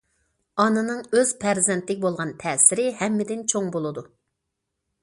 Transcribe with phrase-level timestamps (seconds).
[0.63, 4.07] ئانىنىڭ ئۆز پەرزەنتىگە بولغان تەسىرى ھەممىدىن چوڭ بولىدۇ.